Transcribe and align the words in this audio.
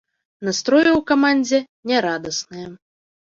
Настроі 0.47 0.89
ў 0.91 1.01
камандзе 1.09 1.59
нярадасныя. 1.93 2.67